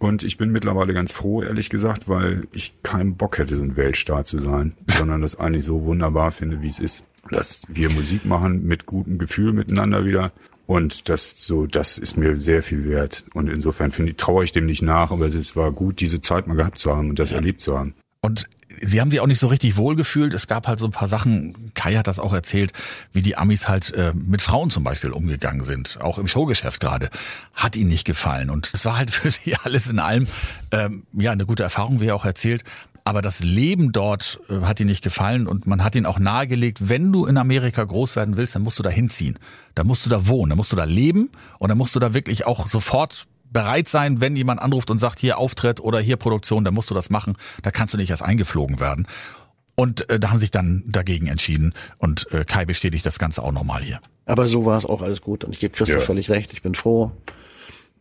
Und 0.00 0.22
ich 0.22 0.38
bin 0.38 0.50
mittlerweile 0.50 0.94
ganz 0.94 1.12
froh, 1.12 1.42
ehrlich 1.42 1.68
gesagt, 1.68 2.08
weil 2.08 2.48
ich 2.52 2.74
keinen 2.82 3.16
Bock 3.16 3.36
hätte, 3.36 3.56
so 3.56 3.62
ein 3.62 3.76
Weltstar 3.76 4.24
zu 4.24 4.38
sein, 4.38 4.72
sondern 4.86 5.20
das 5.22 5.38
eigentlich 5.38 5.64
so 5.64 5.84
wunderbar 5.84 6.30
finde, 6.30 6.62
wie 6.62 6.68
es 6.68 6.78
ist. 6.78 7.04
Dass 7.30 7.62
wir 7.68 7.90
Musik 7.90 8.24
machen 8.24 8.66
mit 8.66 8.86
gutem 8.86 9.18
Gefühl 9.18 9.52
miteinander 9.52 10.04
wieder 10.04 10.32
und 10.70 11.08
das 11.08 11.34
so, 11.36 11.66
das 11.66 11.98
ist 11.98 12.16
mir 12.16 12.36
sehr 12.36 12.62
viel 12.62 12.84
wert. 12.84 13.24
Und 13.34 13.48
insofern 13.48 13.90
finde 13.90 14.12
ich, 14.12 14.18
traue 14.18 14.44
ich 14.44 14.52
dem 14.52 14.66
nicht 14.66 14.82
nach, 14.82 15.10
aber 15.10 15.26
es 15.26 15.56
war 15.56 15.72
gut, 15.72 16.00
diese 16.00 16.20
Zeit 16.20 16.46
mal 16.46 16.54
gehabt 16.54 16.78
zu 16.78 16.94
haben 16.94 17.10
und 17.10 17.18
das 17.18 17.30
ja. 17.30 17.38
erlebt 17.38 17.60
zu 17.60 17.76
haben. 17.76 17.94
Und 18.20 18.46
sie 18.80 19.00
haben 19.00 19.10
sich 19.10 19.18
auch 19.18 19.26
nicht 19.26 19.40
so 19.40 19.48
richtig 19.48 19.76
wohlgefühlt. 19.76 20.32
Es 20.32 20.46
gab 20.46 20.68
halt 20.68 20.78
so 20.78 20.86
ein 20.86 20.92
paar 20.92 21.08
Sachen, 21.08 21.72
Kai 21.74 21.96
hat 21.96 22.06
das 22.06 22.20
auch 22.20 22.32
erzählt, 22.32 22.72
wie 23.12 23.22
die 23.22 23.36
Amis 23.36 23.66
halt 23.66 23.92
äh, 23.94 24.12
mit 24.14 24.42
Frauen 24.42 24.70
zum 24.70 24.84
Beispiel 24.84 25.10
umgegangen 25.10 25.64
sind. 25.64 25.98
Auch 26.00 26.18
im 26.18 26.28
Showgeschäft 26.28 26.80
gerade. 26.80 27.10
Hat 27.52 27.74
ihnen 27.74 27.88
nicht 27.88 28.04
gefallen. 28.04 28.48
Und 28.48 28.70
es 28.72 28.84
war 28.84 28.96
halt 28.96 29.10
für 29.10 29.30
sie 29.30 29.56
alles 29.64 29.88
in 29.88 29.98
allem 29.98 30.28
ähm, 30.70 31.02
ja 31.14 31.32
eine 31.32 31.46
gute 31.46 31.64
Erfahrung, 31.64 31.98
wie 31.98 32.06
er 32.06 32.14
auch 32.14 32.24
erzählt. 32.24 32.62
Aber 33.10 33.22
das 33.22 33.40
Leben 33.40 33.90
dort 33.90 34.38
äh, 34.48 34.60
hat 34.60 34.78
ihm 34.78 34.86
nicht 34.86 35.02
gefallen 35.02 35.48
und 35.48 35.66
man 35.66 35.82
hat 35.82 35.96
ihn 35.96 36.06
auch 36.06 36.20
nahegelegt, 36.20 36.88
wenn 36.88 37.12
du 37.12 37.26
in 37.26 37.38
Amerika 37.38 37.82
groß 37.82 38.14
werden 38.14 38.36
willst, 38.36 38.54
dann 38.54 38.62
musst 38.62 38.78
du 38.78 38.84
da 38.84 38.88
hinziehen. 38.88 39.36
Da 39.74 39.82
musst 39.82 40.06
du 40.06 40.10
da 40.10 40.28
wohnen, 40.28 40.50
da 40.50 40.54
musst 40.54 40.70
du 40.70 40.76
da 40.76 40.84
leben 40.84 41.28
und 41.58 41.70
dann 41.70 41.76
musst 41.76 41.92
du 41.96 41.98
da 41.98 42.14
wirklich 42.14 42.46
auch 42.46 42.68
sofort 42.68 43.26
bereit 43.52 43.88
sein, 43.88 44.20
wenn 44.20 44.36
jemand 44.36 44.62
anruft 44.62 44.92
und 44.92 45.00
sagt, 45.00 45.18
hier 45.18 45.38
Auftritt 45.38 45.80
oder 45.80 45.98
hier 45.98 46.18
Produktion, 46.18 46.64
dann 46.64 46.72
musst 46.72 46.88
du 46.88 46.94
das 46.94 47.10
machen. 47.10 47.36
Da 47.62 47.72
kannst 47.72 47.94
du 47.94 47.98
nicht 47.98 48.10
erst 48.10 48.22
eingeflogen 48.22 48.78
werden. 48.78 49.08
Und 49.74 50.08
äh, 50.08 50.20
da 50.20 50.30
haben 50.30 50.38
sich 50.38 50.52
dann 50.52 50.84
dagegen 50.86 51.26
entschieden 51.26 51.74
und 51.98 52.30
äh, 52.30 52.44
Kai 52.44 52.64
bestätigt 52.64 53.04
das 53.04 53.18
Ganze 53.18 53.42
auch 53.42 53.50
nochmal 53.50 53.82
hier. 53.82 53.98
Aber 54.26 54.46
so 54.46 54.66
war 54.66 54.78
es 54.78 54.86
auch 54.86 55.02
alles 55.02 55.20
gut 55.20 55.42
und 55.42 55.50
ich 55.50 55.58
gebe 55.58 55.74
Christoph 55.74 56.02
ja. 56.02 56.06
völlig 56.06 56.30
recht. 56.30 56.52
Ich 56.52 56.62
bin 56.62 56.76
froh, 56.76 57.10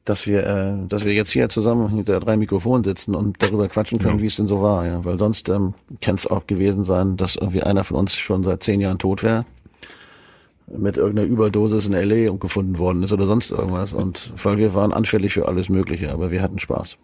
dass 0.05 0.25
wir, 0.27 0.45
äh, 0.45 0.87
dass 0.87 1.05
wir 1.05 1.13
jetzt 1.13 1.31
hier 1.31 1.49
zusammen 1.49 1.89
hinter 1.89 2.19
drei 2.19 2.37
Mikrofonen 2.37 2.83
sitzen 2.83 3.15
und 3.15 3.41
darüber 3.41 3.67
quatschen 3.67 3.99
können, 3.99 4.17
ja. 4.17 4.21
wie 4.21 4.27
es 4.27 4.35
denn 4.37 4.47
so 4.47 4.61
war, 4.61 4.85
ja. 4.85 5.03
Weil 5.05 5.19
sonst 5.19 5.49
ähm, 5.49 5.73
kann 6.01 6.15
es 6.15 6.27
auch 6.27 6.47
gewesen 6.47 6.83
sein, 6.83 7.17
dass 7.17 7.35
irgendwie 7.35 7.63
einer 7.63 7.83
von 7.83 7.97
uns 7.97 8.15
schon 8.15 8.43
seit 8.43 8.63
zehn 8.63 8.81
Jahren 8.81 8.97
tot 8.97 9.23
wäre 9.23 9.45
mit 10.77 10.97
irgendeiner 10.97 11.27
Überdosis 11.27 11.87
in 11.87 11.93
LA 11.93 12.31
gefunden 12.37 12.77
worden 12.77 13.03
ist 13.03 13.11
oder 13.11 13.25
sonst 13.25 13.51
irgendwas. 13.51 13.93
Und 13.93 14.31
weil 14.43 14.57
wir 14.57 14.73
waren 14.73 14.93
anfällig 14.93 15.33
für 15.33 15.47
alles 15.47 15.69
Mögliche, 15.69 16.11
aber 16.11 16.31
wir 16.31 16.41
hatten 16.41 16.59
Spaß. 16.59 16.97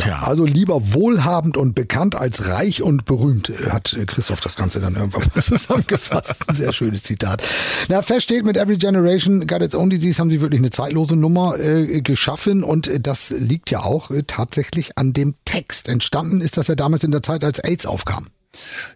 Tja. 0.00 0.20
Also 0.20 0.44
lieber 0.44 0.94
wohlhabend 0.94 1.56
und 1.56 1.74
bekannt 1.74 2.14
als 2.14 2.48
reich 2.48 2.82
und 2.82 3.04
berühmt, 3.04 3.50
äh, 3.50 3.70
hat 3.70 3.92
äh, 3.94 4.06
Christoph 4.06 4.40
das 4.40 4.56
Ganze 4.56 4.80
dann 4.80 4.94
irgendwann 4.94 5.28
mal 5.34 5.42
zusammengefasst. 5.42 6.48
Ein 6.48 6.54
sehr 6.54 6.72
schönes 6.72 7.02
Zitat. 7.02 7.42
Na, 7.88 8.02
fest 8.02 8.24
steht, 8.24 8.44
mit 8.44 8.56
Every 8.56 8.76
Generation 8.76 9.46
Got 9.46 9.62
Its 9.62 9.74
Own 9.74 9.90
Disease 9.90 10.20
haben 10.20 10.30
sie 10.30 10.40
wirklich 10.40 10.60
eine 10.60 10.70
zeitlose 10.70 11.16
Nummer 11.16 11.58
äh, 11.58 12.00
geschaffen 12.00 12.62
und 12.62 12.88
äh, 12.88 13.00
das 13.00 13.30
liegt 13.30 13.70
ja 13.70 13.80
auch 13.80 14.10
äh, 14.10 14.22
tatsächlich 14.26 14.96
an 14.96 15.12
dem 15.12 15.34
Text. 15.44 15.88
Entstanden 15.88 16.40
ist 16.40 16.56
das 16.56 16.68
ja 16.68 16.74
damals 16.74 17.04
in 17.04 17.10
der 17.10 17.22
Zeit, 17.22 17.44
als 17.44 17.58
AIDS 17.60 17.86
aufkam. 17.86 18.26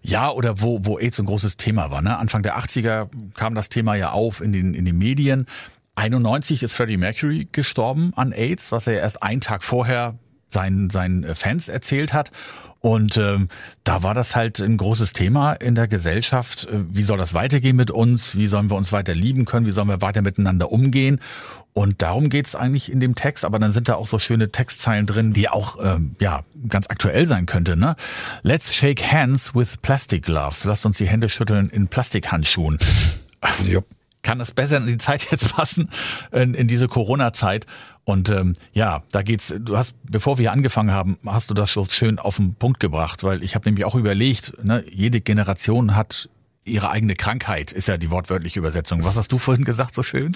Ja, 0.02 0.30
oder 0.30 0.60
wo, 0.60 0.84
wo 0.84 0.98
AIDS 0.98 1.20
ein 1.20 1.26
großes 1.26 1.56
Thema 1.56 1.90
war. 1.90 2.02
Ne? 2.02 2.16
Anfang 2.16 2.42
der 2.42 2.58
80er 2.58 3.08
kam 3.34 3.54
das 3.54 3.68
Thema 3.68 3.94
ja 3.94 4.10
auf 4.10 4.40
in 4.40 4.52
den, 4.52 4.74
in 4.74 4.84
den 4.84 4.98
Medien. 4.98 5.46
91 5.94 6.62
ist 6.62 6.72
Freddie 6.72 6.96
Mercury 6.96 7.48
gestorben 7.52 8.12
an 8.16 8.32
AIDS, 8.32 8.72
was 8.72 8.86
er 8.86 8.94
erst 8.94 9.22
einen 9.22 9.40
Tag 9.40 9.62
vorher 9.62 10.18
seinen, 10.52 10.90
seinen 10.90 11.34
Fans 11.34 11.68
erzählt 11.68 12.12
hat. 12.12 12.30
Und 12.82 13.16
ähm, 13.16 13.48
da 13.84 14.02
war 14.02 14.12
das 14.12 14.34
halt 14.34 14.58
ein 14.58 14.76
großes 14.76 15.12
Thema 15.12 15.52
in 15.52 15.76
der 15.76 15.86
Gesellschaft. 15.86 16.66
Äh, 16.66 16.84
wie 16.90 17.04
soll 17.04 17.16
das 17.16 17.32
weitergehen 17.32 17.76
mit 17.76 17.92
uns? 17.92 18.36
Wie 18.36 18.48
sollen 18.48 18.70
wir 18.70 18.76
uns 18.76 18.90
weiter 18.90 19.14
lieben 19.14 19.44
können? 19.44 19.66
Wie 19.66 19.70
sollen 19.70 19.88
wir 19.88 20.02
weiter 20.02 20.20
miteinander 20.20 20.72
umgehen? 20.72 21.20
Und 21.74 22.02
darum 22.02 22.28
geht's 22.28 22.54
eigentlich 22.54 22.90
in 22.90 23.00
dem 23.00 23.14
Text, 23.14 23.44
aber 23.44 23.58
dann 23.58 23.70
sind 23.70 23.88
da 23.88 23.94
auch 23.94 24.08
so 24.08 24.18
schöne 24.18 24.50
Textzeilen 24.50 25.06
drin, 25.06 25.32
die 25.32 25.48
auch 25.48 25.78
ähm, 25.82 26.16
ja 26.20 26.42
ganz 26.68 26.88
aktuell 26.88 27.24
sein 27.24 27.46
könnte. 27.46 27.76
Ne? 27.76 27.96
Let's 28.42 28.74
shake 28.74 29.12
hands 29.12 29.54
with 29.54 29.78
plastic 29.80 30.24
gloves. 30.24 30.64
Lasst 30.64 30.84
uns 30.84 30.98
die 30.98 31.06
Hände 31.06 31.28
schütteln 31.28 31.70
in 31.70 31.88
Plastikhandschuhen. 31.88 32.78
Jupp. 33.66 33.86
Kann 34.22 34.38
das 34.38 34.52
besser 34.52 34.76
in 34.78 34.86
die 34.86 34.98
Zeit 34.98 35.28
jetzt 35.30 35.54
passen, 35.54 35.90
in, 36.30 36.54
in 36.54 36.68
diese 36.68 36.88
Corona-Zeit? 36.88 37.66
Und 38.04 38.30
ähm, 38.30 38.54
ja, 38.72 39.02
da 39.12 39.22
geht's. 39.22 39.54
Du 39.58 39.76
hast, 39.76 39.94
bevor 40.04 40.38
wir 40.38 40.44
hier 40.44 40.52
angefangen 40.52 40.92
haben, 40.92 41.18
hast 41.26 41.50
du 41.50 41.54
das 41.54 41.70
schon 41.70 41.88
schön 41.90 42.18
auf 42.18 42.36
den 42.36 42.54
Punkt 42.54 42.80
gebracht, 42.80 43.22
weil 43.22 43.42
ich 43.42 43.54
habe 43.54 43.68
nämlich 43.68 43.84
auch 43.84 43.94
überlegt, 43.94 44.54
ne, 44.64 44.84
jede 44.90 45.20
Generation 45.20 45.94
hat 45.94 46.28
ihre 46.64 46.90
eigene 46.90 47.16
Krankheit, 47.16 47.72
ist 47.72 47.88
ja 47.88 47.96
die 47.96 48.10
wortwörtliche 48.10 48.58
Übersetzung. 48.58 49.04
Was 49.04 49.16
hast 49.16 49.32
du 49.32 49.38
vorhin 49.38 49.64
gesagt, 49.64 49.94
so 49.94 50.02
schön? 50.02 50.32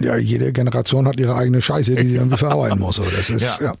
Ja, 0.00 0.16
jede 0.16 0.52
Generation 0.52 1.06
hat 1.08 1.18
ihre 1.18 1.34
eigene 1.34 1.62
Scheiße, 1.62 1.94
die 1.94 2.06
sie 2.06 2.14
irgendwie 2.16 2.36
verarbeiten 2.36 2.78
muss. 2.78 2.96
So, 2.96 3.04
das 3.04 3.30
ist, 3.30 3.60
ja. 3.60 3.68
Ja. 3.68 3.72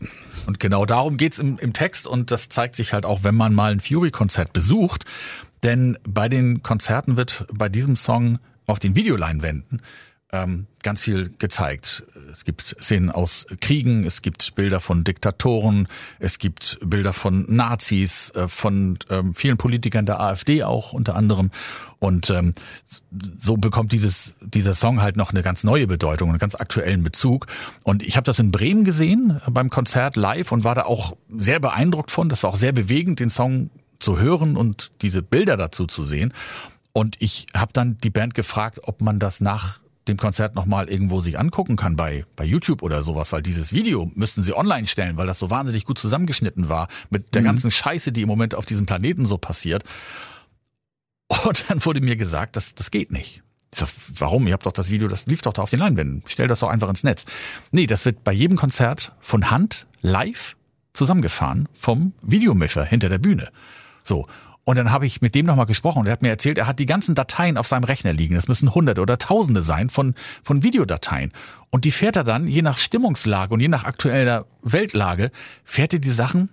Und 0.46 0.60
genau 0.60 0.86
darum 0.86 1.16
geht's 1.16 1.38
im, 1.38 1.58
im 1.58 1.72
Text 1.72 2.06
und 2.06 2.30
das 2.30 2.48
zeigt 2.48 2.76
sich 2.76 2.92
halt 2.92 3.04
auch, 3.04 3.24
wenn 3.24 3.34
man 3.34 3.54
mal 3.54 3.72
ein 3.72 3.80
Fury-Konzert 3.80 4.52
besucht. 4.52 5.04
Denn 5.62 5.98
bei 6.08 6.28
den 6.28 6.62
Konzerten 6.62 7.16
wird 7.16 7.46
bei 7.52 7.68
diesem 7.68 7.96
Song 7.96 8.38
auf 8.66 8.78
den 8.78 8.96
Videoleinwänden 8.96 9.82
ähm, 10.32 10.66
ganz 10.82 11.04
viel 11.04 11.30
gezeigt. 11.38 12.04
Es 12.32 12.44
gibt 12.44 12.62
Szenen 12.62 13.10
aus 13.10 13.46
Kriegen, 13.60 14.04
es 14.04 14.22
gibt 14.22 14.54
Bilder 14.56 14.80
von 14.80 15.04
Diktatoren, 15.04 15.88
es 16.18 16.38
gibt 16.38 16.78
Bilder 16.84 17.12
von 17.12 17.44
Nazis, 17.48 18.30
äh, 18.30 18.48
von 18.48 18.98
ähm, 19.08 19.34
vielen 19.34 19.56
Politikern 19.56 20.04
der 20.04 20.20
AfD 20.20 20.64
auch 20.64 20.92
unter 20.92 21.14
anderem. 21.14 21.50
Und 22.00 22.30
ähm, 22.30 22.54
so 23.38 23.56
bekommt 23.56 23.92
dieses 23.92 24.34
dieser 24.40 24.74
Song 24.74 25.00
halt 25.00 25.16
noch 25.16 25.30
eine 25.30 25.42
ganz 25.42 25.64
neue 25.64 25.86
Bedeutung, 25.86 26.30
einen 26.30 26.38
ganz 26.38 26.56
aktuellen 26.56 27.02
Bezug. 27.02 27.46
Und 27.84 28.02
ich 28.02 28.16
habe 28.16 28.24
das 28.24 28.38
in 28.38 28.50
Bremen 28.50 28.84
gesehen 28.84 29.40
äh, 29.46 29.50
beim 29.50 29.70
Konzert 29.70 30.16
live 30.16 30.50
und 30.50 30.64
war 30.64 30.74
da 30.74 30.84
auch 30.84 31.16
sehr 31.28 31.60
beeindruckt 31.60 32.10
von. 32.10 32.28
Das 32.28 32.42
war 32.42 32.50
auch 32.50 32.56
sehr 32.56 32.72
bewegend, 32.72 33.20
den 33.20 33.30
Song 33.30 33.70
zu 33.98 34.18
hören 34.18 34.56
und 34.56 34.92
diese 35.02 35.22
Bilder 35.22 35.56
dazu 35.56 35.86
zu 35.86 36.04
sehen. 36.04 36.34
Und 36.96 37.16
ich 37.18 37.44
habe 37.54 37.74
dann 37.74 37.98
die 37.98 38.08
Band 38.08 38.34
gefragt, 38.34 38.80
ob 38.84 39.02
man 39.02 39.18
das 39.18 39.42
nach 39.42 39.80
dem 40.08 40.16
Konzert 40.16 40.54
nochmal 40.54 40.88
irgendwo 40.88 41.20
sich 41.20 41.38
angucken 41.38 41.76
kann 41.76 41.94
bei, 41.94 42.24
bei 42.36 42.44
YouTube 42.46 42.82
oder 42.82 43.02
sowas, 43.02 43.32
weil 43.32 43.42
dieses 43.42 43.74
Video 43.74 44.10
müssten 44.14 44.42
sie 44.42 44.56
online 44.56 44.86
stellen, 44.86 45.18
weil 45.18 45.26
das 45.26 45.38
so 45.38 45.50
wahnsinnig 45.50 45.84
gut 45.84 45.98
zusammengeschnitten 45.98 46.70
war 46.70 46.88
mit 47.10 47.34
der 47.34 47.42
ganzen 47.42 47.70
Scheiße, 47.70 48.12
die 48.12 48.22
im 48.22 48.28
Moment 48.28 48.54
auf 48.54 48.64
diesem 48.64 48.86
Planeten 48.86 49.26
so 49.26 49.36
passiert. 49.36 49.84
Und 51.44 51.68
dann 51.68 51.84
wurde 51.84 52.00
mir 52.00 52.16
gesagt, 52.16 52.56
das, 52.56 52.74
das 52.74 52.90
geht 52.90 53.12
nicht. 53.12 53.42
Ich 53.74 53.80
sag, 53.80 53.90
warum? 54.14 54.46
Ihr 54.46 54.54
habt 54.54 54.64
doch 54.64 54.72
das 54.72 54.88
Video, 54.88 55.06
das 55.06 55.26
lief 55.26 55.42
doch 55.42 55.52
da 55.52 55.60
auf 55.60 55.70
den 55.70 55.80
Leinwänden. 55.80 56.22
Stell 56.26 56.48
das 56.48 56.60
doch 56.60 56.70
einfach 56.70 56.88
ins 56.88 57.04
Netz. 57.04 57.26
Nee, 57.72 57.86
das 57.86 58.06
wird 58.06 58.24
bei 58.24 58.32
jedem 58.32 58.56
Konzert 58.56 59.12
von 59.20 59.50
Hand 59.50 59.86
live 60.00 60.56
zusammengefahren 60.94 61.68
vom 61.78 62.14
Videomischer 62.22 62.86
hinter 62.86 63.10
der 63.10 63.18
Bühne. 63.18 63.50
So. 64.02 64.24
Und 64.68 64.74
dann 64.74 64.90
habe 64.90 65.06
ich 65.06 65.22
mit 65.22 65.36
dem 65.36 65.46
nochmal 65.46 65.66
gesprochen 65.66 66.00
und 66.00 66.06
er 66.06 66.12
hat 66.12 66.22
mir 66.22 66.28
erzählt, 66.28 66.58
er 66.58 66.66
hat 66.66 66.80
die 66.80 66.86
ganzen 66.86 67.14
Dateien 67.14 67.56
auf 67.56 67.68
seinem 67.68 67.84
Rechner 67.84 68.12
liegen. 68.12 68.34
Das 68.34 68.48
müssen 68.48 68.74
hunderte 68.74 69.00
oder 69.00 69.16
tausende 69.16 69.62
sein 69.62 69.88
von, 69.88 70.16
von 70.42 70.64
Videodateien. 70.64 71.32
Und 71.70 71.84
die 71.84 71.92
fährt 71.92 72.16
er 72.16 72.24
dann, 72.24 72.48
je 72.48 72.62
nach 72.62 72.76
Stimmungslage 72.76 73.54
und 73.54 73.60
je 73.60 73.68
nach 73.68 73.84
aktueller 73.84 74.44
Weltlage, 74.62 75.30
fährt 75.62 75.92
er 75.92 76.00
die 76.00 76.10
Sachen 76.10 76.48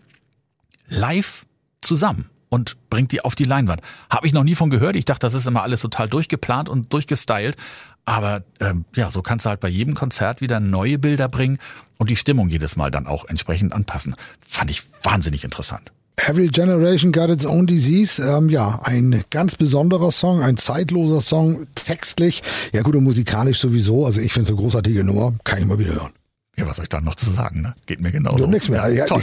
live 0.88 1.48
zusammen 1.82 2.29
und 2.50 2.77
bringt 2.91 3.12
die 3.13 3.22
auf 3.22 3.34
die 3.34 3.46
Leinwand. 3.46 3.82
Habe 4.12 4.27
ich 4.27 4.34
noch 4.34 4.43
nie 4.43 4.53
von 4.53 4.70
gehört. 4.70 4.96
Ich 4.96 5.05
dachte, 5.05 5.25
das 5.25 5.34
ist 5.34 5.48
immer 5.48 5.63
alles 5.63 5.82
total 5.82 6.08
durchgeplant 6.08 6.70
und 6.70 6.93
durchgestylt. 6.93 7.58
Aber 8.05 8.43
ähm, 8.60 8.86
ja, 8.96 9.10
so 9.10 9.24
kannst 9.24 9.48
du 9.48 9.50
halt 9.50 9.60
bei 9.60 9.70
jedem 9.70 9.96
Konzert 9.96 10.39
wieder 10.39 10.60
neue 10.60 11.00
Bilder 11.00 11.29
bringen 11.29 11.58
und 11.98 12.12
die 12.12 12.15
Stimmung 12.15 12.50
jedes 12.50 12.75
Mal 12.75 12.91
dann 12.91 13.08
auch 13.08 13.25
entsprechend 13.25 13.74
anpassen. 13.74 14.15
Fand 14.48 14.70
ich 14.70 14.84
wahnsinnig 15.01 15.43
interessant. 15.43 15.91
Every 16.17 16.48
Generation 16.48 17.12
Got 17.12 17.29
Its 17.29 17.46
Own 17.46 17.67
Disease. 17.67 18.22
Ähm, 18.22 18.50
ja, 18.50 18.79
ein 18.84 19.24
ganz 19.29 19.55
besonderer 19.55 20.12
Song, 20.12 20.41
ein 20.41 20.58
zeitloser 20.58 21.22
Song, 21.22 21.67
textlich. 21.75 22.43
Ja 22.72 22.82
gut, 22.82 22.96
und 22.96 23.03
musikalisch 23.03 23.60
sowieso. 23.60 24.05
Also 24.05 24.22
ich 24.22 24.32
finde 24.32 24.43
es 24.46 24.50
eine 24.50 24.58
großartige 24.62 25.03
Nummer. 25.03 25.34
Kann 25.43 25.60
ich 25.60 25.65
mal 25.65 25.79
wieder 25.79 25.93
hören. 25.93 26.13
Ja, 26.55 26.67
was 26.67 26.75
soll 26.75 26.84
ich 26.84 26.89
da 26.89 27.01
noch 27.01 27.15
zu 27.15 27.32
sagen, 27.32 27.63
ne? 27.63 27.74
Geht 27.88 28.00
mir 28.00 28.12
genauso. 28.12 28.38
Du 28.38 28.48
nichts 28.48 28.70
mehr. 28.70 28.88
Ja, 28.89 29.08
Toll. 29.08 29.22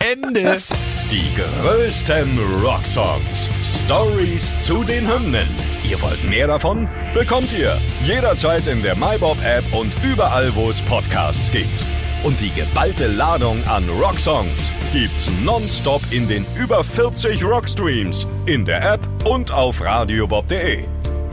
Ende. 0.00 0.38
Ende. 0.40 0.62
Die 1.10 1.24
größten 1.34 2.38
Rocksongs. 2.62 3.48
Stories 3.84 4.60
zu 4.60 4.84
den 4.84 5.08
Hymnen. 5.08 5.48
Ihr 5.88 6.00
wollt 6.02 6.22
mehr 6.24 6.46
davon? 6.46 6.90
Bekommt 7.14 7.52
ihr 7.58 7.78
jederzeit 8.04 8.66
in 8.66 8.82
der 8.82 8.96
MyBob 8.96 9.38
App 9.42 9.64
und 9.72 9.94
überall, 10.04 10.54
wo 10.54 10.68
es 10.68 10.82
Podcasts 10.82 11.50
gibt. 11.50 11.86
Und 12.24 12.40
die 12.40 12.50
geballte 12.50 13.06
Ladung 13.06 13.62
an 13.64 13.86
Rocksongs 13.88 14.72
gibt's 14.92 15.30
nonstop 15.44 16.00
in 16.10 16.26
den 16.26 16.46
über 16.56 16.82
40 16.82 17.44
Rockstreams, 17.44 18.26
in 18.46 18.64
der 18.64 18.94
App 18.94 19.00
und 19.26 19.52
auf 19.52 19.82
radiobob.de. 19.82 20.86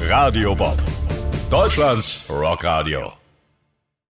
Radio 0.09 0.53
Bob. 0.53 0.77
Deutschlands 1.49 2.21
Rockradio. 2.29 3.20